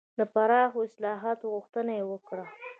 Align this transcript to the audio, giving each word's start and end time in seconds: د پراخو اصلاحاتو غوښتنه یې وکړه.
د 0.19 0.21
پراخو 0.33 0.79
اصلاحاتو 0.87 1.45
غوښتنه 1.53 1.91
یې 1.99 2.03
وکړه. 2.11 2.45